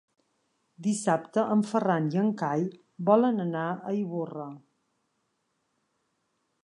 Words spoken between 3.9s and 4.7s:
Ivorra.